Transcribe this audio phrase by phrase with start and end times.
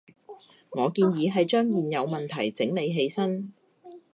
[0.71, 3.53] 我建議係將現有問題整理起身